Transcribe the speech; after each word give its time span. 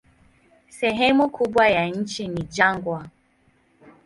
Sehemu 0.69 1.29
kubwa 1.29 1.67
ya 1.69 1.85
nchi 1.87 2.27
ni 2.27 2.43
jangwa. 2.43 3.07